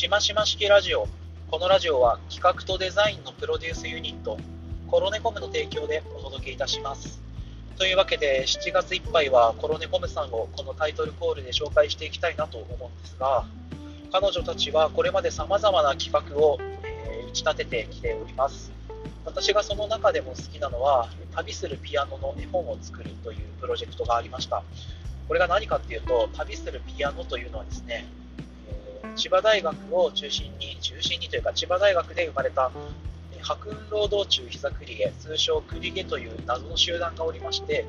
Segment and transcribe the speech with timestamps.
[0.00, 1.06] しましま式ラジオ。
[1.50, 4.38] このラジオは企画とデザインのプロデュースユニット、
[4.90, 7.20] コロネコムの提供でお届けいたします。
[7.76, 13.44] というわけで、7月いっぱいはコロネコムさんをこのタイトルコールで紹介していきたいなと思うんですが、
[14.10, 18.72] 彼女たちはこれまで様々な企画を、え打ち立ててきております。
[19.26, 24.62] 私がその中でも好きなのは、旅するピアノの絵本を作るというプロジェクトがありました。
[25.28, 28.06] これが何かっていうと、旅するピアノというのはですね、
[29.16, 32.70] 千葉大学を中心に、中心にというか、千葉大学で生まれた、
[33.42, 37.86] 白雲労働中膝栗毛、通称栗毛という謎の集団がおりまして、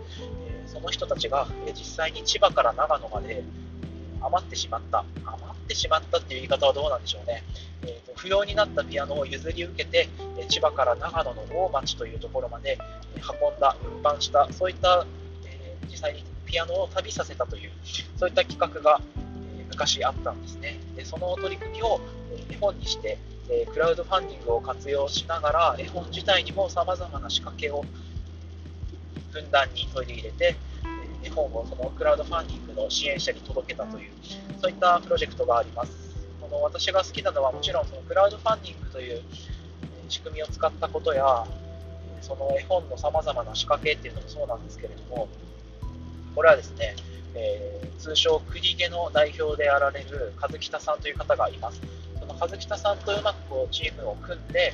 [0.65, 3.43] その人たちが、実際に千葉から長野まで
[4.21, 7.43] 余ってしまった、余ってしまったっていう言い方はどうなんでしょうね。
[7.83, 10.09] えーと、不要になったピアノを譲り受けて、
[10.47, 12.77] 千葉から長野の大町というところまで、
[13.15, 15.05] 運んだ、運搬した、そういった、
[15.45, 17.71] え実際にピアノを旅させたという、
[18.17, 19.01] そういった企画が、
[19.71, 20.79] 昔あったんですね。
[20.95, 21.99] でその取り組みを
[22.49, 23.17] 絵本にして、
[23.49, 27.83] えクラウドファンディングを活用しながら、絵本自体にも様々な仕掛けを
[29.31, 30.55] ふんだんに取り入れて、
[31.23, 34.11] 絵本をそのクラウドファンディングの支援者に届けたという、
[34.61, 35.91] そういったプロジェクトがあります。
[36.39, 39.21] この私が好きなのはもちろんそのクラウドファンディングという
[40.09, 41.45] 仕組みを使ったことや、
[42.21, 45.27] その絵本のさまざまな仕掛けっていうのもそうなんですけれども、
[46.35, 46.95] これはですね、
[47.35, 51.81] えー、通称、栗毛の代表であられる和北さんという方がいます。
[52.19, 54.73] その和北さんとうまくこうチームを組んで、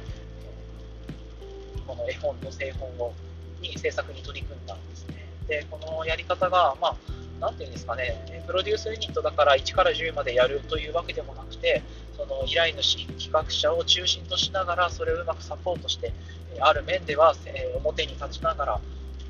[1.86, 3.14] この絵本の製本を
[3.62, 5.16] に制作に取り組んだんですね。
[5.48, 6.96] で、このやり方が、まあ、
[7.40, 11.84] なんていうんですかね、プロデュースユニットだから1から10までやるというわけでもなくて、
[12.16, 16.14] その依頼主、企画者を中心としながら、それをうまくサポートして、
[16.60, 18.82] ある面では、え表に立ちながら、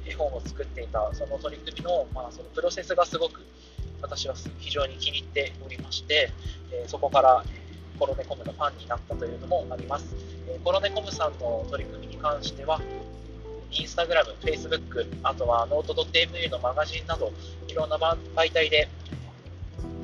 [0.07, 3.41] 絵本を作っていたその取り組みの,、まあそのプロセスがすごく
[4.01, 6.31] 私は非常に気に入っておりまして、
[6.71, 7.43] えそこから
[7.99, 10.15] コロネコムのファンになったというのもあります。
[10.47, 12.79] えコロネコムさんの取り組みに関しては、
[13.71, 17.33] インスタグラム、フェイスブック、あとはノート .mu のマガジンなど、
[17.67, 18.87] いろんな媒体で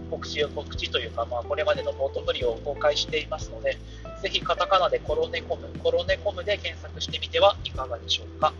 [0.10, 3.78] 告知を告知というか、まあ、これまでのポートフリオを公開していますので、
[4.22, 8.54] ぜひカタカナでコロネコム、コロネコムで検索してみてはいかがでしょうか。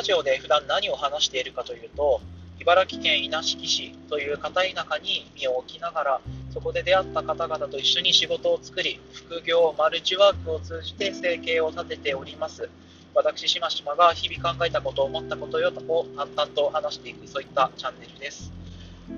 [0.00, 2.22] ラジオで普段何を話しているかというと、
[2.58, 6.20] 茨城県稲敷市という片田舎に身を置きながら、
[6.54, 12.70] そこで出会った方々と一緒に仕事を作り、副業、マルチワークを通じて生計を立てております。
[13.14, 18.50] 私、しましまが日々考えたこと、思ったことを淡々と話していく、そういったチャンネルです。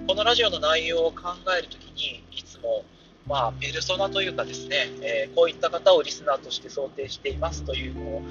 [0.09, 2.84] このラジオの内容を考えるときに、いつも、
[3.28, 8.22] まあ、ペルソナというかですね、えー、こういった方をリスナーとして想定していますというのを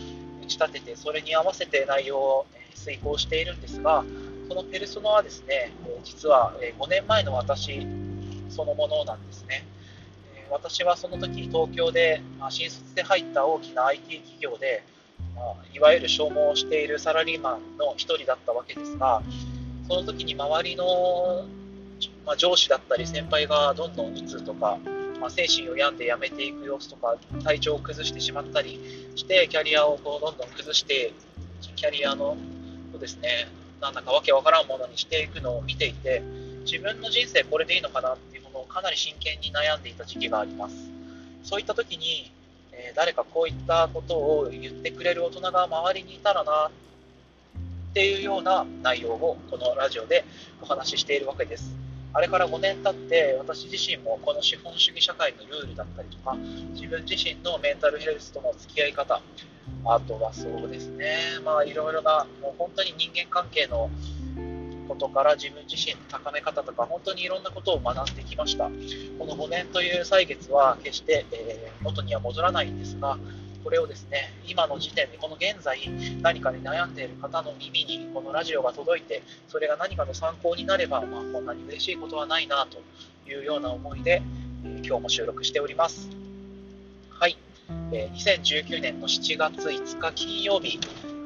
[0.51, 2.45] ち立てて、それに合わせて内容を
[2.75, 4.03] 遂行しているんですが、
[4.50, 5.72] そのペルソナはですね、
[6.03, 7.85] 実は5年前の私
[8.50, 9.66] そのものなんですね。
[10.50, 14.84] 私はその時東京で、まあ、新卒で入った大きな IT 企業で、
[15.34, 19.23] まあ、いわゆる消耗しているサラリーマンの一人だったわけですが、
[19.88, 21.45] その時に周りの、
[22.25, 24.78] まあ、上司だったり先輩がどんどん打つとか、
[25.22, 28.80] まあ、精神を病んで辞めていく様子とか、体調を崩してしまったり
[29.16, 31.14] して、キャリアをこうどんどん崩して、
[31.76, 32.36] キャリアの
[33.00, 33.48] ですね、
[33.80, 36.24] なんだかわけわからんものにしていくのを見ていて、
[36.66, 40.76] 自分の人生これでいいのかなっていうものをかなり真剣に悩んでいた時期があります。
[41.44, 42.31] そういった時に、
[42.72, 50.24] えー、誰かこういったことを言ってくれる大人が周りにいたらなっていうような内容をこのラジオで
[50.62, 51.91] お話ししているわけです。
[52.14, 56.36] あれから5年経って私自身もこの資本主義社会のルールだったりとか
[56.74, 59.22] 自分自身のメンタルヘルスとの付き合い方
[59.86, 63.90] あとはそうですねまあいろいろなもう本当に人間関係の
[64.88, 68.66] ことから自分自身の高め方とか本当にいろんなことを学んできました。
[68.66, 68.72] こ
[69.26, 73.18] の5年という歳月は決して、えー、元には戻らないんですが
[73.63, 75.80] これをですね、今の時点で、この現在、
[76.22, 82.81] 何かに悩んでいる方の耳にこのラジオが届いて、それが何かの参考になれば、まあ、こんなに嬉しいことはないなと
[83.30, 84.22] いうような思いで、
[84.66, 86.10] え、今日も収録しております。
[87.10, 87.38] はい、
[87.92, 90.80] えー、2019年の7月5日金曜日、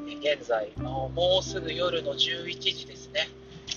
[0.09, 3.29] え現在、もうすぐ夜の11時ですね、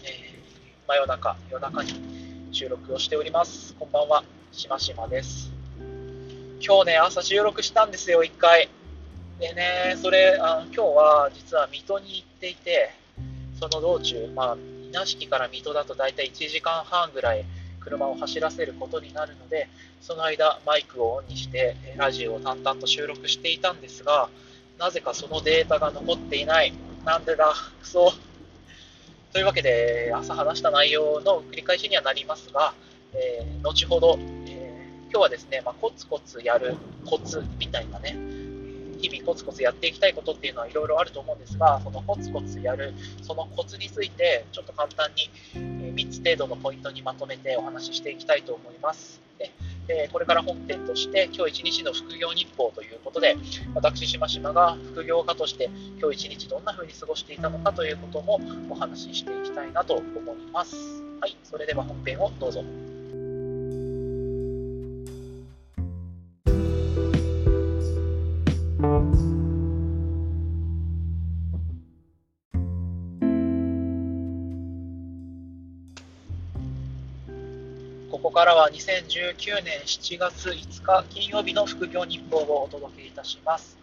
[0.05, 1.93] えー、真夜中、夜中に
[2.53, 3.75] 収録をしております。
[3.79, 5.58] こんばんは、しましまです。
[6.61, 8.69] 今日ね、朝収録したんですよ、1回。
[9.39, 12.91] でね、それ、あの今日は実は水戸に行っていて、
[13.61, 14.57] その道中、まあ、
[14.89, 17.45] 稲敷から水戸だと大体1時間半ぐらい
[17.81, 19.69] 車を走らせることになるので、
[20.01, 24.29] その間、マイクをオンにして、ラジオを淡々と収録していたんですが、
[24.79, 26.73] なぜかそのデータが残っていない。
[27.05, 28.13] なんでだ、くそ。
[29.33, 32.75] というわけで、朝話した内容の繰り返しにはなりますが、
[33.15, 34.19] えー、後ほど、
[35.11, 36.77] 今日はですね、まあ、コツコツやる
[37.07, 38.17] コツみたいなね、
[39.01, 45.31] 日々コツコツやっていきたいことっていうのはいろいろあると思うんですが、そのコツコツやる、そのコツについて、ちょっと簡単に
[45.95, 49.21] 3つ程度のポイントにまとめてお話ししていきたいと思います。
[49.39, 49.51] で
[49.89, 53.37] えこれから本編として、今日一日の副業日報ということで、
[53.75, 60.05] 私、しましまが副業家として今日一日どんな風に過ごしていたのかということもお話ししていきたいなと思
[60.35, 60.77] います。
[61.21, 62.63] はい、それでは本編をどうぞ。
[78.39, 83.77] からは2019年7月5日金曜日の副業日報をお届けいたします。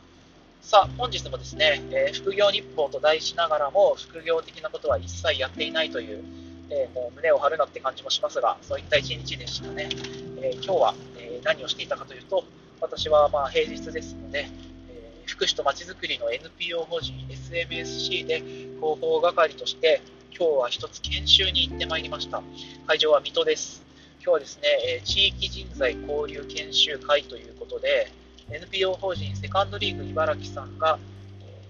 [0.61, 6.23] さあ、本日もですね、えー、副業日報と題しながらも副業的なことは一切やっていないという、
[6.69, 9.89] えー、もう胸を張るなって感じもしますが、そういった一日でしたね。
[10.37, 12.45] えー、今日は、え何をしていたかというと、
[12.79, 14.47] 私はまあ平日ですので、
[14.89, 22.41] え福祉とまちづくりの NPO 法人 SMSC で広報係として今日は一つ研修に行ってまいりました。
[22.87, 23.84] 会場は水戸です。
[24.25, 28.11] 今日はですね、地域人材交流研修会ということで、
[28.49, 30.97] NPO 法人セカンドリーグ茨城さんが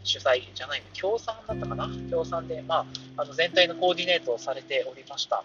[0.06, 2.86] 主催じゃないの、協賛だったかな、協賛で、まあ、
[3.18, 5.44] あの全体のコーディネートをされておりました。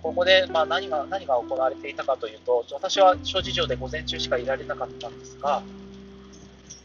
[0.00, 5.60] ここで、まあ、何が何が行われていたかというと、私は諸事情で午前中しかいられなかったんですが、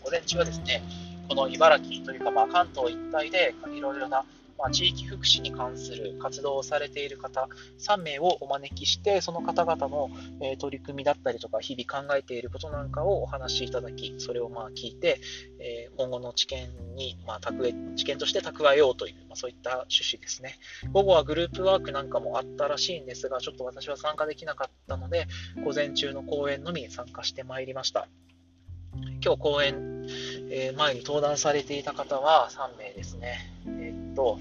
[0.01, 0.81] 午前中はですね、
[1.29, 4.25] この茨城というか、まあ、関東一帯でいろいろな
[4.63, 7.49] まあ、地域福祉に関する活動をされている方
[7.79, 10.09] 3名をお招きして、その方々の、
[10.41, 15.19] え取り組みだったりとか、日々考えていることなんかをお話しいただき、それをまあ聞いて、
[15.59, 20.57] え今後の知見に、まあ、蓄え知見として蓄えようという、まあ、そういった趣旨ですね。
[20.93, 25.27] 午後はグループワークなんかもあったらしいんですが、ちょっと私は参加できなかったので、
[25.65, 28.07] 午前中の講演のみ参加してまいりました。
[29.21, 30.07] 今日講演、
[30.49, 33.39] え、前に登壇されていた方は3名ですね。
[33.67, 34.39] え、っと、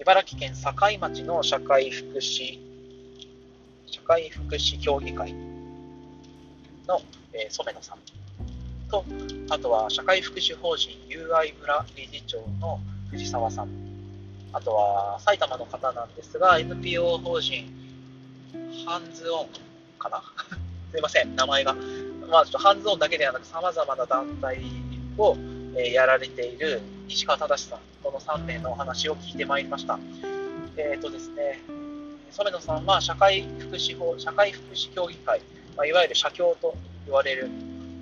[0.00, 2.58] 茨城県境町の社会福祉、
[3.86, 7.00] 社会福祉協議会の、
[7.32, 7.98] えー、染野さん。
[8.90, 9.04] と、
[9.50, 12.80] あとは社会福祉法人友愛村理事長の
[13.10, 13.68] 藤沢さん、
[14.52, 17.66] あとは埼玉の方なんですが、NPO 法人
[18.86, 19.48] ハンズオン
[19.98, 20.22] かな？
[20.92, 21.74] すいません、名前が。
[22.28, 24.60] まあ、ちょっとハンズオンだけではなく、さまざまな団体
[25.18, 25.36] を、
[25.76, 29.98] えー、やられている西川忠さん、この3名のお話を聞いてまいりました。
[30.76, 31.60] え、ー、とですね、
[32.30, 35.40] 染野さんは社会福祉法、社会福祉協議会、
[35.76, 36.74] まあ、いわゆる社協と
[37.06, 37.48] 言われる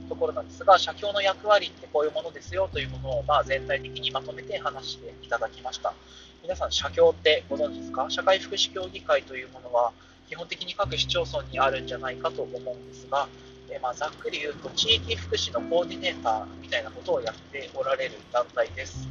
[0.08, 5.94] ところなんですが、社協の役割ってこういうものですよというものを、まあ、全体的にまとめて話していただきました。
[6.42, 8.06] 皆さん、社協ってご存知ですか？
[8.10, 9.92] 社会福祉協議会というものは、
[10.28, 13.28] 基本的に各市町村にあるんじゃないかと思うんですが、
[13.74, 19.08] えまあ、ざっくり言うと地域福祉のコーディネーターみたいなことをやっておられる団体です。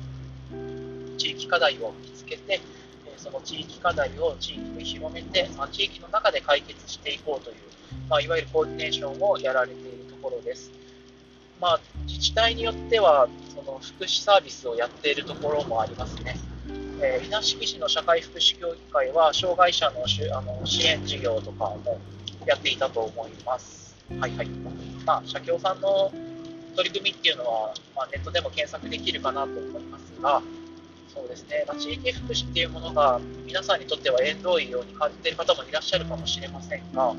[1.17, 2.61] 地域課題を見つけて、
[3.17, 7.55] その地域課題を地域に広めて、まあ、地域の中で解決していこうという、
[8.07, 10.71] まあ、いわゆるコーディネーションをやられているところです。
[11.59, 16.35] まあ、自治体によってはその福祉サービスをやっているところもありますね。
[17.03, 20.03] え、稲敷市の社会福祉協議会は障害者の
[20.37, 21.99] あの支援事業とかも
[22.45, 23.80] やっていたと思います。
[24.19, 24.47] はいはい。
[25.05, 26.11] まあ、社協さんの
[26.75, 30.41] 取り組みっていうのは、まあ、ネットでも検索できるかなと思いますが、
[31.13, 37.13] そうですね、まあ、地域福祉っていうものが皆さんにとっては縁遠いように感じている方もいらっしゃるかもしれませんが、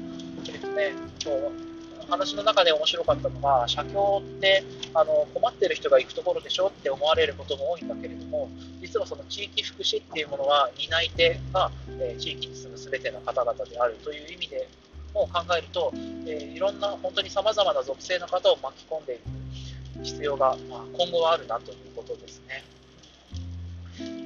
[0.47, 1.73] えっとね、今日
[2.09, 11.71] 話の中で面白かったのが、社協ってあの困ってる人が行くところでしょって思われることも多いんだけれども、実はその地域福祉っていうものは担い手が、
[12.01, 14.69] えー、地域に住むすべての方々であるという意味で
[15.15, 15.93] を考えると、
[16.27, 22.65] えー、いろんな本当にさまざまな属性の方を巻き込んでいく必要が、まあ、今後はあるなということですね。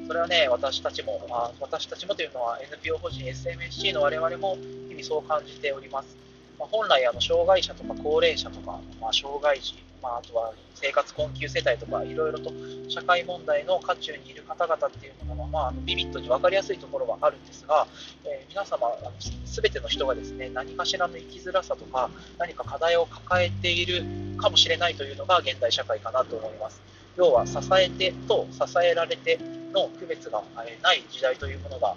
[0.07, 4.57] それはね、私たちも、まあ、私たちもというのは NPO 法人 SMSC の我々も
[4.89, 6.17] 日々そう感じております。
[6.59, 9.75] まあ、本来、あの障害者とか高齢者とか、まあ、障害児、
[10.07, 12.53] まあ、あとは生活困窮世帯とか、いろいろと
[12.89, 17.89] 社会問題の渦中にいる方々っていうのが、まあ、ビビットに分かりやすいところはあるんですが、
[18.25, 18.89] えー、皆様、
[19.45, 22.09] すべての人がですね何かしらの生きづらさとか、
[22.39, 24.05] 何か課題を抱えている
[24.39, 26.81] かもしれないというのが現代社会かなと思います。
[27.17, 29.41] 要は支えてと支えられて
[29.73, 30.43] の区別が
[30.83, 31.97] ない時代というものが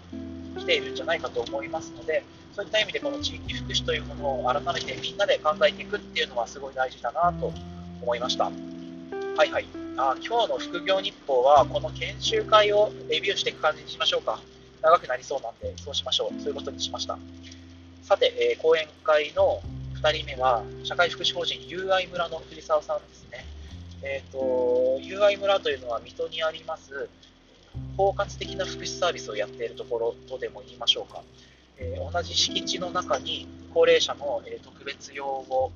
[0.57, 2.23] 来ているんじゃないかと思いますので、
[2.53, 7.53] そういった意味でこの地域福祉というものを改めてみんなで考えていくっていうのはすごい大事だなと
[8.01, 8.45] 思いました。
[8.45, 9.65] はいはい。
[9.97, 14.39] あ今日の副業日報は、この研修会をレビューしていく感じにしましょうか。
[14.81, 16.41] 長くなりそうなんで、そうしましょう。
[16.41, 17.17] そういうことにしました。
[18.03, 19.61] さて、えー、講演会の
[20.01, 23.45] 2人目は、社会福祉法人 UI 村の藤沢さんですね。
[24.01, 27.09] えっ、ー、と、UI 村というのは水戸にあります、
[27.97, 31.21] 包括的な福祉サービスをやっているところとでも言いましょうか。
[31.77, 35.71] えー、同じ敷地の中に高齢者の、え特別養護、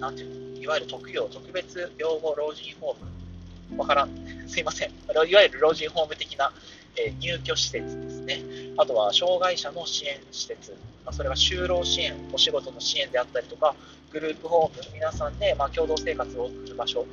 [0.00, 0.41] なんていうの？
[0.62, 4.10] いわゆる特養、特別養護老人ホーム、わからん、
[4.46, 6.52] すいません、いわゆる老人ホーム的な、
[6.94, 8.42] え入居施設ですね、
[8.76, 10.70] あとは障害者の支援施設、
[11.04, 13.74] まあそれは就労支援、お仕事の支援であったりとか、
[14.12, 17.04] グループホーム、皆さんで、ま共同生活を送る場所、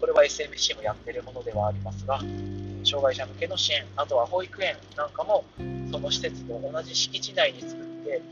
[0.00, 2.18] これは SMC もやっているものではありますが、
[2.82, 5.44] 障害者向けの支援、あとは保育園なんかも、
[5.90, 8.22] その施設と同じ敷地内に作って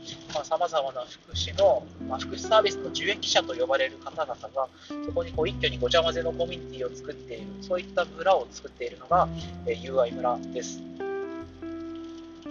[0.43, 4.67] さまざ、まな福祉の、まあ、福祉サービスの受益者と呼ばれる方々が、
[5.05, 9.27] そこにこう一挙にごちゃ混ぜのコミュニティを作っている、そういった村を作っているのが、
[9.65, 10.81] えー、UI 村です。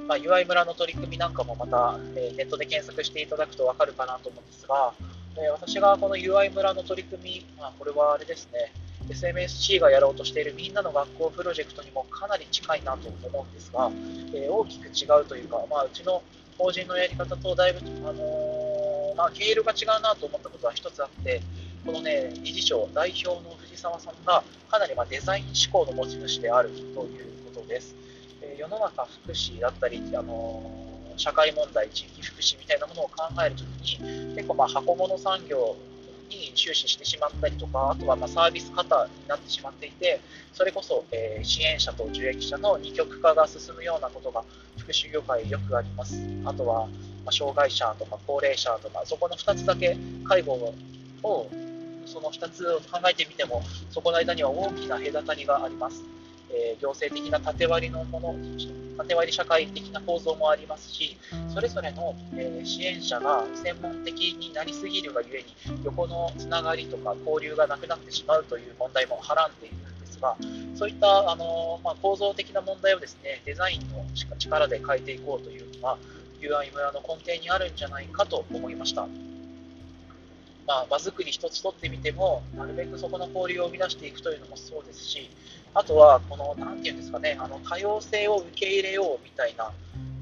[0.07, 4.93] まあ、UI 村の取り組みなんかもまた、えー、ネットで検索していただくと分かるかなと思うんですが、
[5.37, 8.73] えー、私がこの UI 村の取り組み、まあ、これはあれですね、
[9.09, 13.91] SMSC がやろうとしているみんなの学校プロジェクトにもかなり近いなと思うんですが、
[14.35, 16.23] えー、大きく違うというか、まあ、うちの
[16.59, 21.41] 法人のやり方とだいぶ、あのー、まあ、経路が違うなと思ったことは一つあって、
[21.85, 26.95] このね、理事長、代表の藤沢さんがかなりまデザイン思考の持ち主であるという
[27.55, 27.95] ことです。
[28.41, 35.77] えー、世の中福祉だったり、あのー、社会問題、地域福祉みたいなものを考えるときに、結構まあ箱物産業
[36.35, 40.21] に終始してしまったりとか、あとはまサービス型になってしまっていて、
[40.53, 44.45] それこそ、えー、支援者と受益者の二極化が進むようなことが
[44.79, 46.21] 福祉業界よくあります。
[46.45, 46.89] あとは、
[47.25, 50.75] ま障害者とか高齢者とか、そこの2つだけ介護
[51.23, 51.51] を、
[52.07, 56.03] その2つを考えてみても、そこの間には大きな隔たりがあります。
[56.51, 58.35] えー、行政的な縦割りのもの、
[58.99, 61.17] 縦割り社会的な構造もありますし、
[61.53, 70.37] それぞれの、えー、支援者が専門的になりすぎるがゆえに、横のつながりとか交流がなくなってしまうという問題もはらんでいるんですが、
[70.75, 74.05] そういったあの、まあ、構造的な問題をですねデザインの
[74.39, 75.99] 力で変えていこうというのは、
[76.41, 79.07] UI 村の根底にあるんじゃないかと思いました。
[80.67, 85.31] まあ、場作り一つとってみても、なるべくそこの交流を生み出していくというのもそうですし、
[85.75, 89.73] あとは、この、なんていうんですかね、あの多様性を受け入れようみたいな、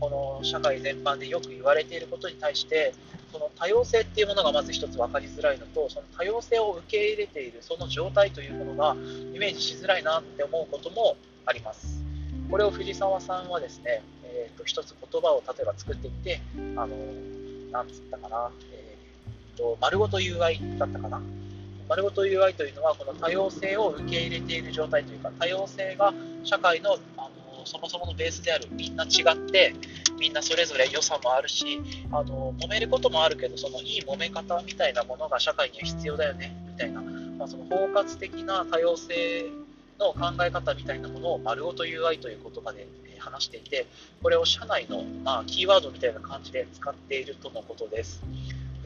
[0.00, 2.94] この社会全般でよく言われていることに対して、
[3.30, 8.96] その多様性っていうものがまず一つ分かりづらいのと、その多様性を受け入れているその状態というものが
[9.34, 11.16] イメージしづらいなって思うことも
[11.46, 12.02] あります。
[12.50, 16.40] これを藤沢さんはですね、えーと、一つ言葉を例えば作ってみて、
[16.76, 16.96] あの
[17.70, 18.50] なんつったかな、
[19.56, 21.22] と、丸ごと UI だったかな。
[21.92, 29.74] 丸ごと UI というのは、この多様性を受け入れている状態というか、多様性が社会のあのそもそものベースである、みんな違って、
[30.18, 39.44] みんなそれぞれ良さもあるし、あの揉めることもあるけど、そのいい揉め方みたいなものが社会には必要だよね、みたいな、まあ、その包括的な多様性
[39.98, 42.86] の考え方みたいなものを丸ごと UI という言葉で
[43.18, 43.84] 話していて、
[44.22, 48.22] これを社内の、まあ、キーワードみたいな感じで使っているとのことです。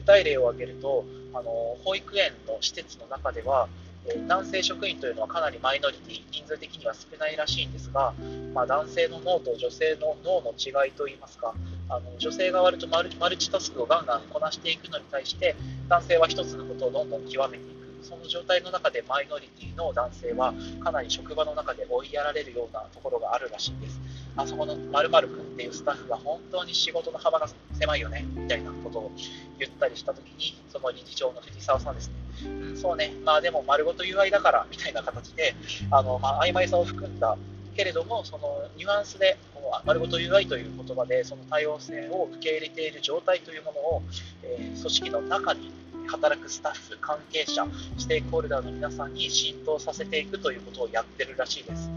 [0.07, 3.67] 体例を挙げると、あの保育園の施設の中では、
[4.07, 8.13] え男性職員というのはかなりマイノリティ、人数的には少ないらしいんですが、
[8.53, 11.53] まあ、男性の脳と女性の脳の違いといいますか、
[11.89, 15.55] あの女性が割とマルチタスクをガンガンこなしていくのに対して、
[15.89, 17.86] 男性は1つのことをどんどん極めていく。
[18.07, 23.99] その状態の中でマイノリティの男性はかなり職場の中で追いやられるようなところがあるらしいんです。
[24.37, 28.25] あそこの〇〇君っていうスタッフが本当に仕事の幅が狭いよね。
[28.33, 29.11] みたいなことを
[29.59, 32.13] 言ったりしたときに、その理事長の藤沢さんですね、
[32.45, 35.55] うん、そうね、まあでも丸ごと UI だからみたいな形で、
[35.91, 37.37] あのまあ、曖昧さを含んだ
[37.75, 39.37] けれども、そのニュアンスで、
[39.85, 44.03] 丸ごと UI という言葉で、その多様性を受け入れている状態というものを、
[44.43, 45.71] えー、組織の中に
[46.07, 47.65] 働くスタッフ、関係者、
[47.97, 51.89] ステークホルダーの皆さんに浸透させていくということをやってるらしいです。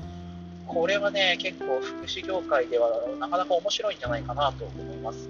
[0.66, 2.88] これはね、結構福祉業界では
[3.18, 5.28] なかなか面白いんじゃないかなと思います。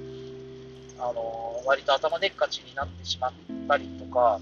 [0.99, 3.33] あの、割と頭でっかちになってしまっ
[3.69, 4.41] たりとか、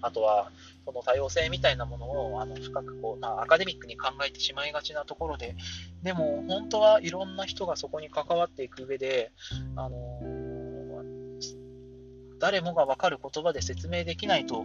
[0.00, 0.50] あとは、
[0.88, 5.54] この多様性みたいなものをあの深くこう、まあ、アカデミックに考えてしまいがちなところで、
[6.02, 9.30] でも本当はいろんな人がそこに関わっていく上で、
[9.76, 9.98] あの
[12.38, 14.64] 誰もが分かる言葉で説明できないと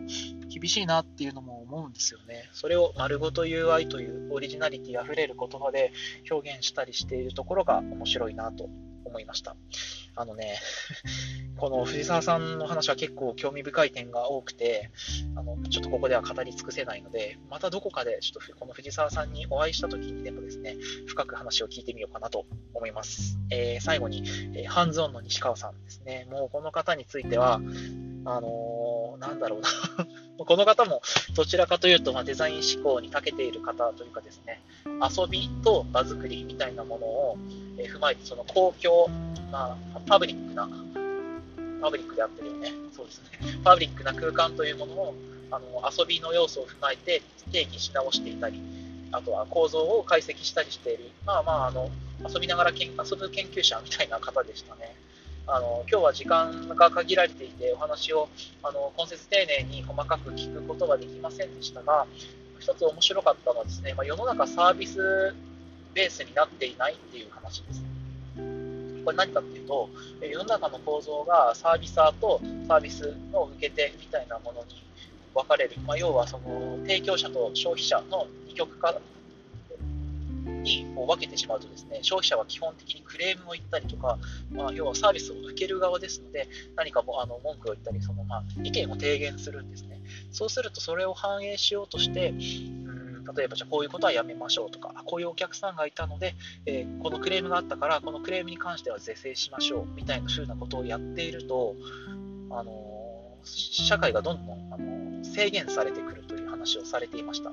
[0.49, 2.49] 厳しいなっていうのも思うんですよね。
[2.53, 5.91] それを丸ごと UI というオリジナリティあふれる言葉で
[6.29, 8.69] 表現したりしているところが面白いなと
[9.05, 9.55] 思いました。
[10.15, 10.59] あのね、
[11.57, 14.91] この藤沢さんの話は結構興味深い点が多くて、
[15.35, 20.75] あのちょっとここでは語り尽くせないので、またどこかでちょっとこの藤沢さんにお会いした時にでもですね、
[21.07, 23.37] 深く話を聞いてみようかなと思います。
[23.49, 24.23] えー、最後に、
[24.55, 26.27] えー、ハンズオンの西川さんですね。
[26.29, 27.61] もうこの方については、
[28.25, 29.69] あのー、なんだろうな。
[30.45, 31.01] この方も
[31.35, 37.37] どちらかというと、まあ、デザイン思考に長けている方というかですね、遊びと場作りみたいなものを、
[37.77, 39.07] え踏まえて、その公共、
[39.51, 40.67] まあ、パブリックな、
[41.81, 45.15] パブリックであってるよね、そうですね、パブリックな空間というものを
[45.51, 48.59] あの遊びの要素を踏まえて定義し直していたり、
[49.11, 51.91] あとは構造を解析したりしている、まあまあ、あの
[52.27, 54.95] 遊びながらけん遊ぶ研究者みたいな方でしたね。
[55.45, 58.29] あの今日は時間が限られていて、お話を
[58.63, 62.07] あの根節丁寧に細かく聞くことができませんでしたが、
[62.59, 65.35] 一つ面白かったのはですね、まあ、世の中サービス
[65.93, 67.83] ベースになっていないっていう話です。
[69.03, 69.89] これ何かっていうと、
[70.21, 74.81] 世の中の構造がサービサーとサービスの受け手みたいなものに
[75.35, 78.95] 分かれる、まあ、要はその提供者と消費者の二極化
[80.63, 84.17] に分けてしまうとですね、消費者は基本的にクレームを言ったりとか、
[84.51, 90.01] まあ、要はサービスを受ける側ですので、何かもあの文句を言ったり、そのまあ意見を提言するんですね。
[90.31, 93.03] そうすると、それを反映しようとして、うん
[93.35, 101.75] 例えば、じゃこういうことはやめましょうとか、こういうお客さんがいたので、えー、このクレームがあったから、このクレームに関しては是正しましょうみたいな風なことをやっていると、
[102.51, 106.32] あの社会がどんどん、あの制限されてくると
[106.63, 107.51] 話をされていました。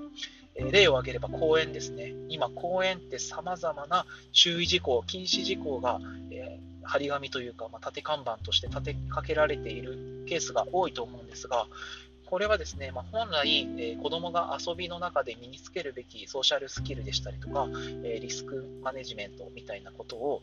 [0.54, 2.14] え例を挙げれば公園ですね。
[2.28, 6.00] 今、公園って様々な注意事項、禁止事項が、
[6.30, 11.66] えー、張り紙というか、まあ、縦看板として立てかけられているケースが多いと思うんですが、
[12.26, 17.66] これはですね、まあ、本来、えー、子供が遊びの中で身につけるべきソーシャルスキルでしたりとか、
[18.04, 20.42] えー、リスクマネジメントみたいなことを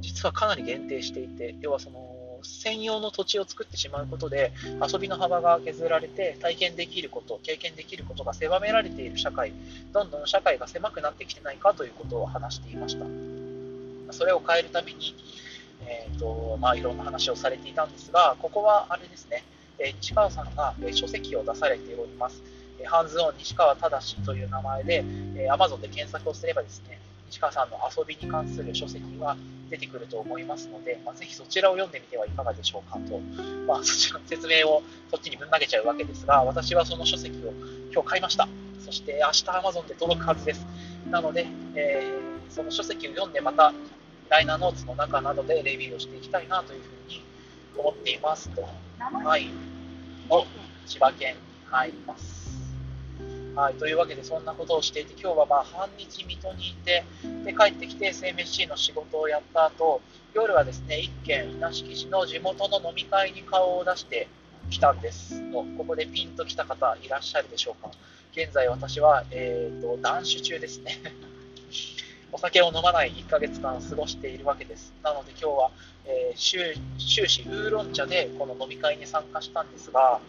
[0.00, 4.52] 実はかなり限定していて、要はその専用の土地を作ってしまうことで
[4.92, 9.52] 遊びの幅が削られて体験できること経験できることが狭められている社会
[9.92, 13.04] どんどん社会が狭くなってきてないかということを話していました。
[14.12, 15.14] それを変えるために、
[15.86, 19.44] えーとまあ、いろんな話をされていたんですがここはあれですね、
[19.78, 22.42] え西川さんが、え書籍を出されております。
[22.84, 25.04] ハンズオン西川正という名前で、
[25.36, 26.98] え Amazon で検索をすればですね
[27.30, 29.36] 西川さんの遊びに関する書籍が
[29.70, 33.18] 出てくると思いますので、まあ、ぜひそちらを読んでみてはいかがでしょうかと、
[33.66, 37.52] まあ、 そちらの説明をそっちにぶん投げちゃうわけですが、私はその書籍を
[37.92, 38.48] 今日買いました。
[38.84, 40.66] そして明日 Amazon で届くはずです。
[41.10, 43.72] なので、えー、その書籍を読んでまた
[44.30, 47.22] ライナーノーツの中などでレビューをしていきたいなというふうに
[47.76, 48.66] 思っていますと。
[48.98, 49.50] はい。
[50.30, 50.46] お、
[50.86, 52.37] 千葉県に入ります。
[53.58, 57.02] はい、というわけでそんなことをしていて今日はまあ半日水戸にいて
[57.44, 60.00] で帰ってきて SMSC の仕事をやった後
[60.32, 64.28] 夜はですね一軒稲敷市の地元の飲み会に顔を出して
[64.70, 65.40] きたんです。
[65.50, 67.90] とここでピンときた方いらっしゃるでしょうか。
[68.30, 70.96] 現在私は、えーと、断酒中ですね。
[72.30, 74.92] お酒を飲まない1ヶ月間過ごしているわけです。
[75.02, 75.70] なので今日は、
[76.04, 80.20] えー、終始ウーロン茶でこの飲み会に参加したんですが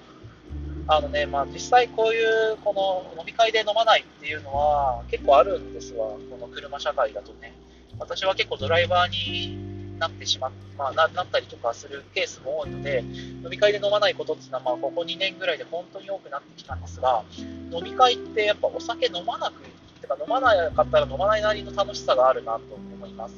[0.92, 7.54] あのね、まあ、実際こういうこの飲み会で飲まないっていうのは結構あるんですわ、この車社会だとね。
[8.00, 13.04] 私は結構ドライバーになってしまっ、まあ、ななったりとかするケースも多いので、
[13.44, 17.24] 飲み会で飲まないことっていうのは、まあ、ここ2年ぐらいで本当に多くなってきたんですが、
[17.72, 19.62] 飲み会ってやっぱお酒飲まなく
[20.02, 23.36] てか飲まなかったら飲まないなりの楽しさがあるなと思います。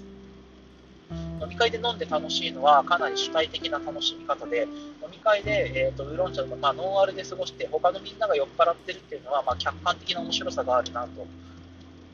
[1.41, 4.67] 飲み会で飲んで楽しいのはかなり主体的な楽しみ方で、
[5.11, 11.27] み会で、えーと、ウーロン茶とか、まあ、ノンアルで過ごして、他のみんなが酔っ払ってるっていうのは、まあ、客観的な面白さがあるなと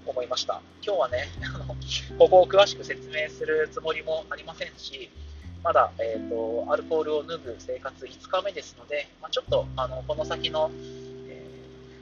[0.05, 0.61] 思いました。
[0.83, 1.75] 今日はね、 あの
[2.17, 5.09] ここを詳しく説明するつもりもありませんし、
[5.63, 10.71] まだ、えーと、アルコールを脱ぐ生活5日目ですので、まあ、ちょっとあのこの先の、
[11.27, 11.43] え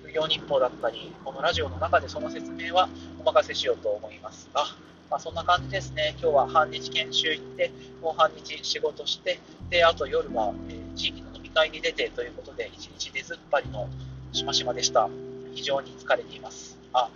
[0.03, 4.65] ー、副業日報だったり、このラジオの中でその説明はお任せしようと思いますが、
[5.09, 6.15] まあ、そんな感じですね。
[6.21, 13.89] 今日は半日研修行って、もう半日仕事して、で、あと夜は、えー、地域の飲み会に出てということで、一日出ずっぱりの
[14.31, 15.09] しましまでした。
[15.53, 16.77] 非常に疲れています。
[16.93, 17.09] あ、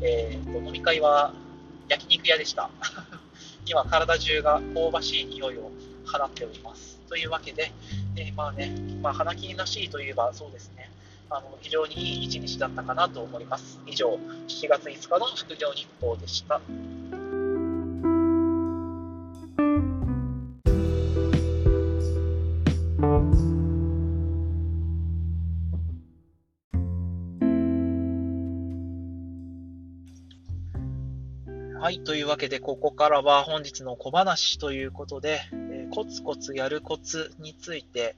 [0.00, 1.32] えー、と、飲み会は
[1.88, 2.70] 焼肉屋でした。
[3.66, 5.70] 今、体中が香ばしい匂いを
[6.06, 6.98] 放っております。
[7.08, 7.72] というわけで、
[8.16, 10.90] えー、まあね、まあ、花金らしいといえばそうですね。
[11.30, 13.78] あの非常にいい一日だったかなと思います。
[13.86, 14.18] 以上、
[14.48, 16.60] 7月5日の副業日報でした。
[31.88, 38.14] はい、というわけで、ここからは本日の小話ということで、えー、コツコツやるコツについて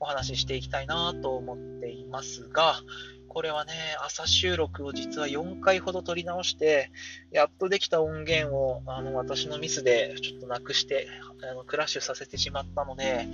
[0.00, 2.80] お話ししていきたいなと思っていますが、
[3.28, 6.90] これはね、朝収録を実は4回ほど撮り直して、
[7.30, 11.06] やっとできた音源をあの私のミスでちょっとなくして
[11.48, 13.28] あのクラッシュさせてしまったので、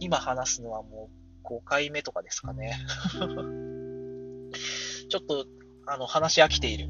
[0.00, 1.10] 今話すのはも
[1.44, 2.78] う5回目とかですかね。
[5.10, 5.44] ちょっと
[5.86, 6.88] あの話飽きている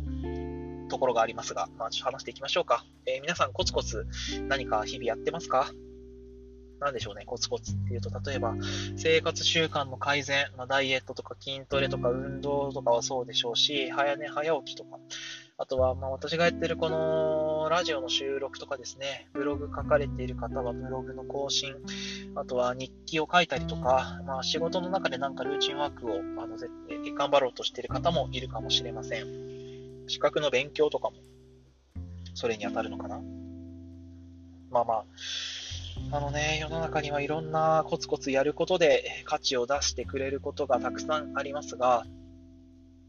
[0.88, 2.85] ところがありますが、まあ、ちょっと話していきましょうか。
[3.07, 4.07] えー、皆さんコツコツ
[4.48, 5.70] 何か日々やってますか？
[6.81, 8.55] なんでしょうね、コツコツっていうと、例えば、
[8.96, 15.01] 生活習慣の改善、まあ、ダイエットとか筋トレとか運動とかはそうでしょうし、早寝早起きとか、
[15.57, 21.74] あとは、まあ、私がやってるこのラジオの収録とかですね、ブログ書かれている方はブログの更新、
[22.37, 26.57] あとは日記を書いたりとか、まあ、仕事の中でなんかルーチンワークをあの
[27.16, 29.48] 頑張ろうとしている方もいるかもしれません。
[30.09, 31.16] 資格の勉強とかも、
[32.35, 33.21] それに当たるのかな。
[34.71, 35.05] まあまあ、
[36.16, 42.05] あのね、世の中にはいろんなコツコツやることで価値を出してくれることがたくさんありますが、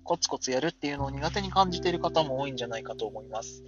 [0.03, 3.63] コツコツやるっていうのを苦手に感じている方も多いんじゃないかと思います。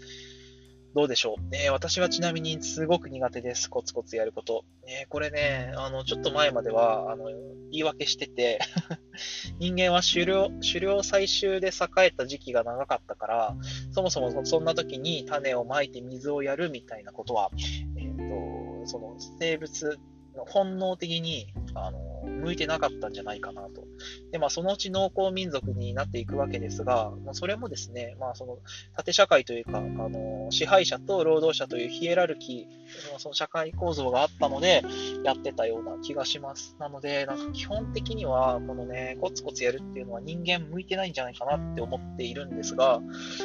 [0.93, 1.56] どうでしょう？
[1.56, 3.69] えー、私はちなみにすごく苦手です。
[3.69, 4.65] コツコツやること。
[4.86, 7.27] え、これね、あの、ちょっと前までは、あの、
[7.71, 8.60] 言い訳してて
[9.58, 13.56] 人間は狩猟、狩猟採集で栄えた時期が長かったから、
[13.91, 17.51] そもそもそんな時に種をまいて水をやるみたいなことは、
[17.97, 19.97] えっ、ー、と、その生物
[20.36, 23.86] の本能的に、あの、向いてなかったんじゃないかなと。
[24.32, 28.58] で、まあ、そのうち農耕民族になっていくわけですが、まあ、それもですね、まあ、その、
[28.96, 34.84] 縦社会というか、あの、支配者と労働者というヒエラルキー、その社会構造があったので、
[35.24, 36.76] やってたような気がします。
[36.80, 43.02] なので、なんか基本的には、このね、コツコツやるっていうのは人間向いてないんじゃないかなって思っているんですが、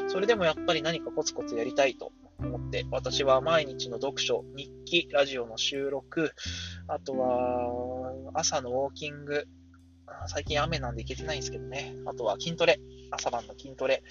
[0.08, 6.32] それでもやっぱり何かコツコツやりたいと思って、私は毎日の読書、日記、ラジオの収録、
[6.88, 9.46] あとは朝のウォーキング、
[10.28, 11.94] 最近雨なんで行けてないんですけどね。
[12.06, 14.02] あとは筋トレ、朝晩の筋トレ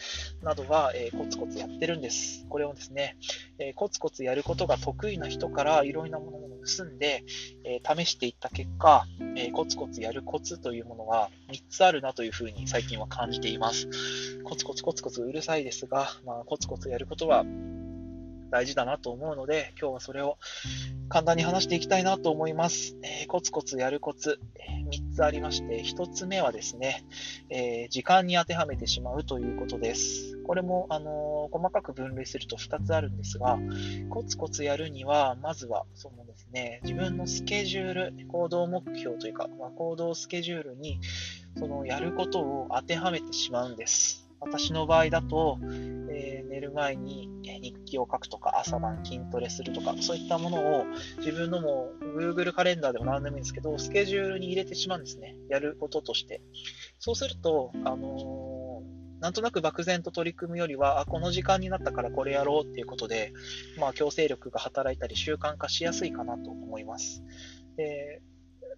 [0.42, 2.46] などは、えー、コツコツやってるんです。
[2.50, 3.18] これをですね、
[3.60, 7.24] えー、コツコツやることが得意な人からいろいろなものを盗んで、
[7.64, 9.06] えー、試していった結果、
[9.38, 13.88] えコツコツやるコツというものが3つあるなというふうに最近は感じています。
[14.44, 17.46] コツコツコツコツうるさいですが、まあ、コツコツやることは
[18.56, 20.38] 大事だなと思うので、今日はそれを
[21.10, 22.96] 簡単に話していきたいなと思います。
[23.04, 27.04] えー、コツコツやるコツ、えー、3つありまして、1つ目はですね、
[27.50, 30.38] えー、時間に当てはめてしまうということです。
[30.48, 33.60] これも、あの細かく分類すると2つあるんですが、
[34.10, 41.02] コツコツやるには、まずは、そのですね、自分のスケジュール、行動目標というか、まあ、行動スケジュールに、
[41.58, 44.25] そのやることを当てはめてしまうんです。
[44.46, 45.60] 私の場合だと、
[46.10, 50.86] えー、寝る前に日記を書くとか、朝晩筋トレするとか、そういったものを
[51.18, 55.36] 自分のも Google カレンダーでも何でもいいんですけど、スケジュールに入れてしまうんですね。
[55.50, 56.42] やることとして。
[57.00, 63.34] そうすると、あのー、なんとなく漠然と取り組むよりは、あ、この時間になったからこれやろうっていうことで、
[63.80, 67.24] まあ、強制力が働いたり習慣化しやすいかなと思います。
[67.78, 68.22] で、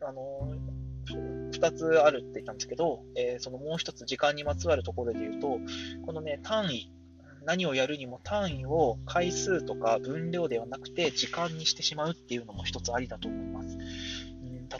[0.07, 5.59] あのー2つあるって言ったんですけど、えー、そのもう1つ時間にまつわるところで言うと、
[6.05, 6.91] このね、単位、
[7.45, 13.77] 何をやるにも単位を回数とか分量ではなくて時間にしてしまうっていうのも1つありだと思います。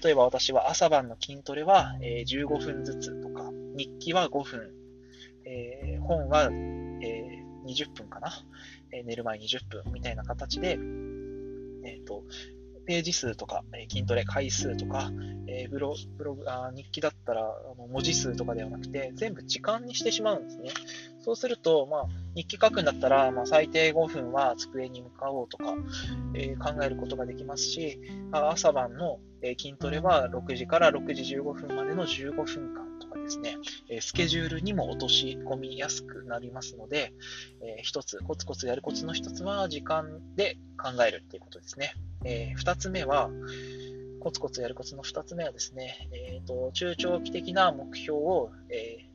[0.04, 4.72] 例えば私は朝晩の筋トレは、えー、15分ずつとか、日記は5分、
[5.46, 8.32] えー、本は、え、20分かな、
[8.92, 10.78] 寝る前20分みたいな形で、
[11.86, 12.24] えーと
[12.88, 15.12] ページ数とか、え筋トレ回数とか、
[15.48, 20.72] え、ブロブログあ日記だったらあの文字数とかではなくて、全部時間にしてしまうんですね。
[21.20, 25.76] そうすると、まあ、日記書くんだったら、まあ、最低5分は机に向かおうとか、
[26.34, 28.00] えー、考えることができますし、
[28.32, 33.58] 朝晩の、え筋トレは6時から6時15分までの15分間とかですね、
[33.90, 37.14] えスケジュールにも落とし込みやすくなりますので、
[37.62, 41.94] えー、一つ、コツコツやるコツの一つは時間で考えるっていうことですね。
[42.28, 43.30] えー、2つ目は、
[44.20, 49.08] コツコツやるコツの2つ目はですね、えーと、中長期的な目標を、えー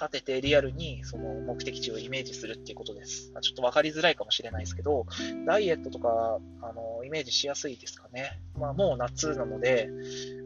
[0.00, 3.32] 立ててリアルにその目的地をイメージするっていうことです。
[3.42, 5.04] ちょっと分かりづらいかもしれないですけど、
[5.46, 8.40] ダイエットとかあのイメージしやすいですかね。
[8.58, 9.90] まあ、もう夏なので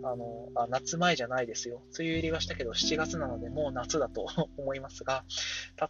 [0.02, 1.82] あのあ、夏前じゃないですよ。
[1.96, 4.26] 梅雨入りはしたけど7月なのでもう夏だと
[4.58, 5.24] 思いますが、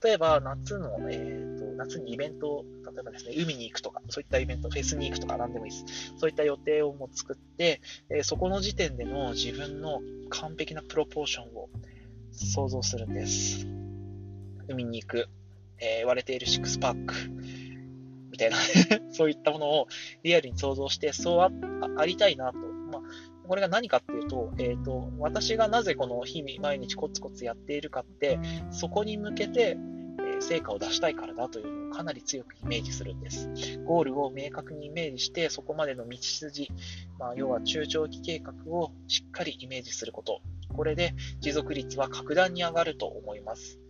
[0.02, 6.14] 例えば夏の、えーと、夏にイベント、例えばですね、海に行くとか、そういったイベント、フェスに行くとか何でもいいです。
[6.18, 11.68] そういった予定をもう作って、え、そこの時点での自分の完璧なプロポーションを
[12.32, 13.66] 想像するんです。
[14.68, 15.28] 海に行く、
[15.78, 17.14] え、割れているシックスパック、
[18.34, 18.56] みたいな
[19.12, 19.87] そういったものを
[20.24, 21.50] リアルに想像して、そうあ
[21.96, 22.58] ありたいなと。
[22.58, 23.02] まあ、
[23.46, 28.38] これが何かっていうと、えっ、ー、と、私がなぜこの日々毎日コツコツやっているかって、
[28.70, 29.76] そこに向けて、
[30.44, 33.48] 成果を出したいからだというのをかなり強くイメージするんです。
[33.85, 36.70] ゴールを明確にイメージして、そこまでの道筋、
[37.18, 40.40] まあ、要は中長期計画をしっかりイメージすること。
[40.74, 43.84] これで持続率は格段に上がると思います。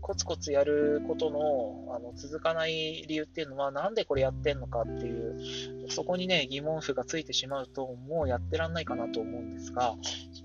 [0.00, 9.94] コツコツやることのあの続かない理由っていうのは、なんでこれやってんのかっていう、そこにね、疑問符がついてしまうと、もうやってらんないかなと思うんですが、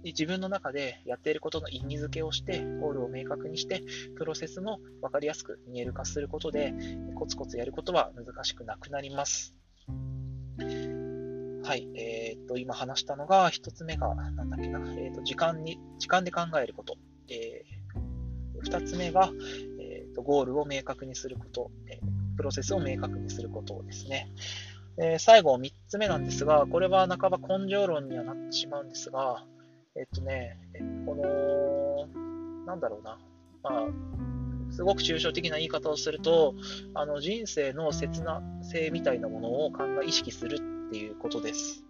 [0.04, 3.84] 自分の中でやっていることの意味付けをして、ゴールを明確にして、
[4.16, 6.74] プロセスも分かりやすく見える化することで、
[7.16, 9.56] コツコツやることは難しくなくなります。
[11.66, 11.88] はい。
[11.96, 16.98] えー、っと、今話したのが、一つ目が、なんだっけな、えー、っと、時間に、時間で考えること。
[17.30, 17.73] えー
[18.66, 19.32] 2つ目が、
[19.80, 22.00] えーと、ゴールを明確にすること、え
[22.36, 24.30] プロセスを明確にすることですね。
[24.98, 29.46] え最後、3つ目なんですが、これは半ば根性論にはなってしまうんですが、
[29.96, 30.58] えっとね、
[31.06, 32.08] この、
[32.66, 33.20] なんだろうな、
[33.62, 33.88] まあ、
[34.72, 36.56] すごく抽象的な言い方をすると、
[36.96, 41.84] あの人生の切な性みたいなものを考え、意識するっていうことです。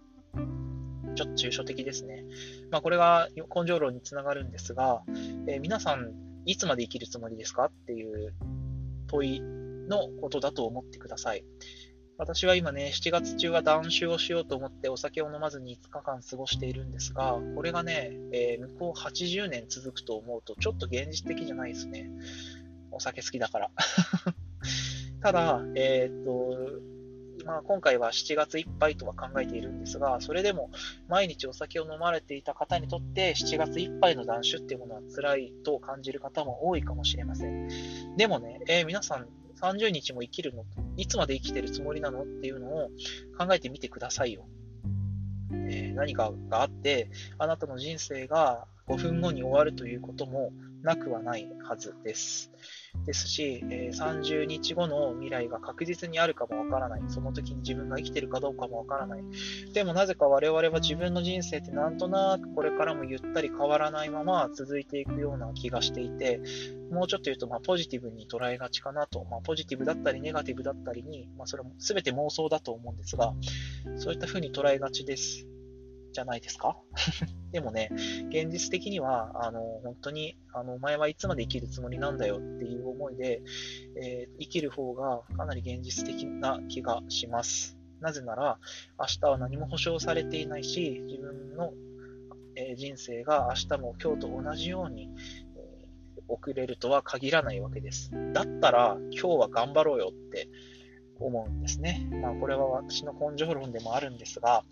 [1.16, 2.26] ちょっと抽象的ですね。
[2.72, 5.04] まあ、これが根性論につながるんですが、
[5.48, 6.12] えー、皆さん
[6.46, 8.34] いつまで生きるつもりですかっていう
[9.08, 11.44] 問いのことだと思ってください。
[12.18, 22.10] 私は今ね、7月中は断酒をしようと思ってお酒を飲まずに5日間過ごしているんですが、これがね、えー、向こう80年続くと思うとちょっと現実的じゃないですね。
[22.92, 23.72] お酒好きだから。
[25.22, 26.93] ただ、えー、っと、
[27.46, 30.70] まあ、今回は7月いっぱいとは考えているんですが、それでも
[31.10, 37.68] 毎日お酒を飲まれていた方にとって7月いっぱいの断酒っていうものは辛いと感じる方も多いかもしれません。
[38.16, 39.28] でもね、えー、皆さん
[39.62, 40.66] 30日も生きるの？
[40.98, 42.24] いつまで生きてるつもりなの？
[42.24, 42.90] っていうのを
[43.38, 44.46] 考えてみてくださいよ。
[45.52, 50.52] えー、何かがあって、あなたの人生が5分後に終わるということも
[50.82, 52.52] なくはないはずです。
[53.06, 57.02] ですし、え、30日後の未来が確実にあるかもわからない。
[57.08, 59.24] その時に自分が生きてるかどうかもわからない。
[59.74, 66.40] でもなぜか我々は自分の人生ってなんとなくこれからもゆったり変わらないまま続いていくような気がしていて、
[66.92, 69.26] もうちょっと言うと、ま、ポジティブに捉えがちかなと。
[69.26, 73.34] まあ、ポジティブだったりネガティブだったりに、まあ、それも全て妄想だと思うんですが、
[73.98, 75.48] そういった風に捉えがちです。
[76.14, 76.78] じゃないですか？
[77.52, 77.90] でもね、
[78.30, 83.42] 現実的には、あの、本当に、あの、お前はいつまで生きるつもりなんだよっていう思いで、
[84.02, 87.78] えー、生きる方がかなり現実的な気がします。
[88.00, 88.60] なぜなら、
[89.00, 91.74] 明日は何も保証されていないし、自分の、
[92.56, 95.10] えー、人生が明日も今日と同じように、
[95.56, 98.12] えー、送れるとは限らないわけです。
[98.34, 100.50] だったら、今日は頑張ろうよって
[101.20, 102.08] 思うんですね。
[102.22, 104.66] まあ、これは私の根性論でもあるんですが、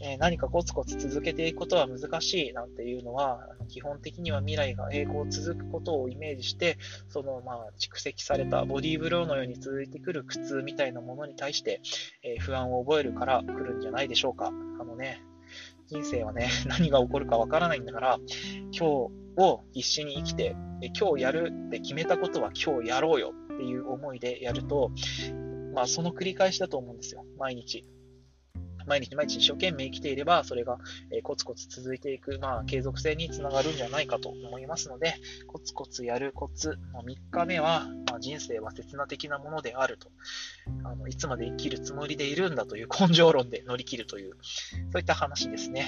[0.00, 6.78] え何かコツコツ続けていくことは難しいなんていうのは、基本的には未来が栄光続くことをイメージして、
[7.08, 11.80] そのまあ蓄積されたボディーブローのように続いてくる苦痛みたいなものに対して、
[12.22, 14.48] え不安を覚えるから来るんじゃないでしょうか。
[14.48, 15.22] あのね、
[15.86, 18.18] 人生はね、 何が起こるかわからないんだから、
[18.72, 18.84] 今日
[19.36, 20.56] を必死に生きて、
[20.98, 24.90] 今日やるって決めたことは今日やろうよっていう思いでやると、
[25.72, 27.84] まあその繰り返しだと思うんですよ、毎日。
[28.86, 30.78] 毎日毎日一生懸命生きていれば、それが、
[31.10, 35.14] えコツコツ続いていく、まあ、継続性につながるんじゃないかと思いますので、
[35.46, 40.10] コツコツやるコツの3日目は、まあ、人生は刹那的なものであると
[40.84, 44.36] あの、いつまで生きるつもりでいるんだという根性論で乗り切るという、
[44.92, 45.86] そういった話ですね。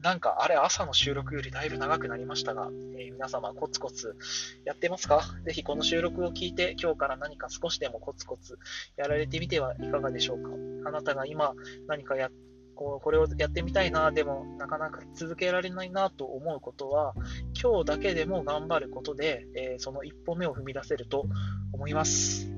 [0.00, 4.16] なんか、あれ、朝の収録よりだいぶ長くなりましたが、えー、皆様、コツコツ
[4.64, 5.22] やってますか？
[5.44, 8.58] ぜひこの収録を聞いて、今日から何か少しでもコツコツ
[8.96, 10.50] やられてみてはいかがでしょうか？
[10.88, 11.52] あなたが今
[11.88, 12.30] 何かや
[12.76, 17.14] こうこれをやってみたいな、でもなかなか続けられないなと思うことは、
[17.60, 21.26] 今日だけでも頑張ることで、えー、その一歩目を踏み出せると
[21.72, 22.48] 思います。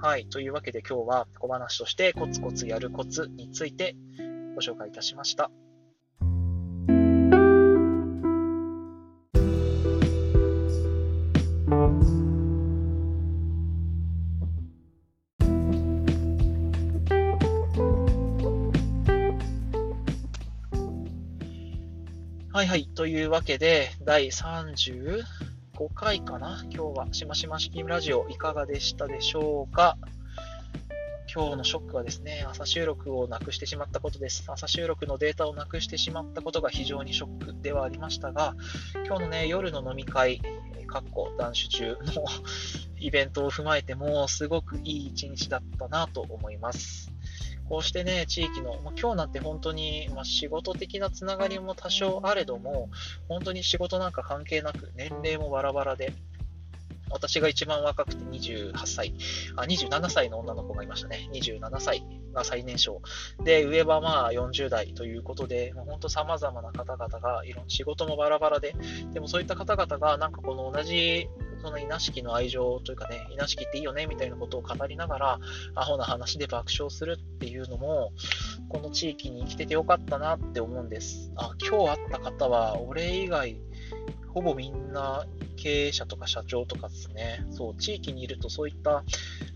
[0.00, 0.26] はい。
[0.26, 3.96] というわけで今日は小話としてコツコツやるコツについて
[4.54, 5.50] ご紹介いたしました。
[22.66, 22.88] はいはい。
[22.96, 25.22] というわけで、第35
[25.94, 26.64] 回かな？
[26.64, 29.96] 今日は、しましま式ラジオいかがでしたでしょうか？
[31.32, 34.42] 今日のショックはですね、朝収録をなくしてしまったことです。
[34.48, 38.56] 朝収録のデータをなくしてしまったことが非常にショックではありましたが、
[39.06, 40.42] 今日のね、夜の飲み会、
[40.88, 42.24] かっこ断酒中の
[42.98, 47.05] イベントを踏まえても、すごくいい一日だったなと思います。
[47.68, 52.90] こうしてね、地域の、まあ、今日なんて本当に、まあ、仕事的なつながりも多少あれども、
[53.28, 56.14] 本当に仕事なんか関係なく、年齢もバラバラで、
[57.10, 59.14] 私が一番若くて28歳、
[59.56, 61.28] あ、27歳の女の子がいましたね。
[61.32, 63.00] 27歳が最年少。
[63.44, 68.74] で、上はまあ40代ということで、もう本当様々な方々が、いろんな仕事もバラバラで、
[69.12, 71.28] でもそういった方々が、なんかこの同じ、
[71.62, 75.40] その稲敷の愛情というかね、稲敷っていいよねみたいなことを語りながら、
[75.74, 78.12] アホな話で爆笑するっていうのも、
[78.68, 81.32] この地域に生きててよかったなって思うんです。
[81.36, 83.60] あ、今日会った方は、俺以外、
[84.36, 85.24] ほぼみんな
[85.56, 89.02] 経営者とか社長とかですね、そう、地域にいるとそういった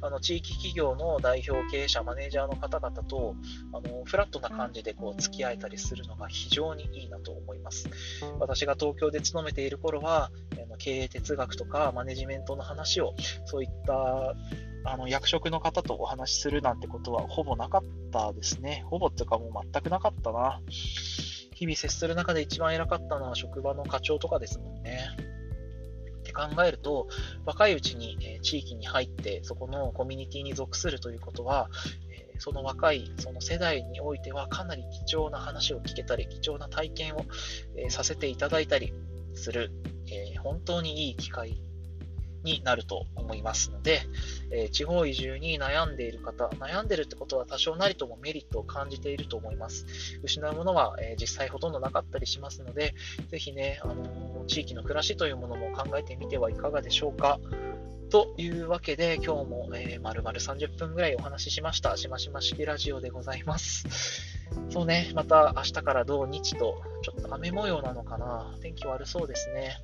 [0.01, 3.37] あの地域企業の代表経営者、マネージャーの方々と
[3.75, 7.91] あのフラットな感じでこう付き合えたりするのが非常にいいなと思います。
[8.39, 10.31] 私が東京で勤めている頃は、
[10.79, 13.15] 経営哲学とかマネジメントの話を、
[13.45, 14.35] そういった
[14.85, 18.83] あの役職の方とお話しするなんてことはほぼなかったですね。
[18.87, 20.63] ほぼっていうかもう全くなかったな。
[21.61, 25.11] 日々接する中で一番偉かったのは職場の課長とかですもんね。
[26.21, 27.07] って考えると、
[27.45, 31.69] 若いうちに、え地域に入って、そこのコミュニティに属するということは、
[32.09, 37.27] えその若いその世代においてはかなり貴重な話を聞けたり、貴重な体験を、
[37.77, 38.95] えさせていただいたり
[39.35, 39.71] する、
[40.11, 41.61] え本当にいい機会
[42.43, 44.03] になると思いますので、
[44.51, 49.87] えー、地方移住に悩んでいる方、悩んでるってことは多少なりともメリットを感じていると思います。
[50.23, 52.95] 失うものは、えー、実際ほとんどなかったりしますので、
[53.29, 57.39] ぜひね、あのー、地域の暮らしというものも考えてみてはいかがでしょうか。
[58.11, 61.97] というわけで、今日も、えー、丸々30分ぐらいお話ししました。
[61.97, 63.87] しましま式ラジオでございます。
[64.69, 68.53] そうね、また明日から土日と、ちょっと雨模様なのかな。
[68.63, 69.77] 天気悪そうですね。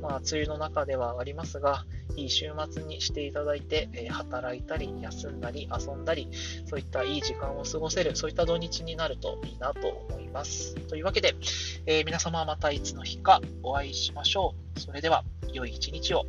[0.00, 1.84] まあ、梅雨の中ではありますが、
[2.16, 6.30] いい週末にしていただいて、えー、働いたり、休んだり、遊んだり、
[6.64, 10.74] そういったいい時間を過ごせる、そういった土日になるといいなと思います。
[10.86, 11.34] というわけで、
[11.84, 14.80] えー、皆様またいつの日かお会いしましょう。
[14.80, 16.24] それでは、良い一日を。